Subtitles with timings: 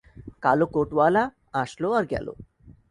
[0.41, 1.23] কালো কোট ওয়ালা,
[1.53, 2.33] আসলো, আর গেলো।